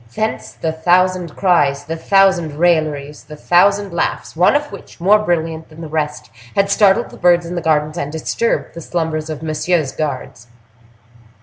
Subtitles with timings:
[0.15, 5.69] Thence the thousand cries, the thousand railleries, the thousand laughs, one of which, more brilliant
[5.69, 9.43] than the rest, had startled the birds in the gardens, and disturbed the slumbers of
[9.43, 10.47] Monsieur's guards.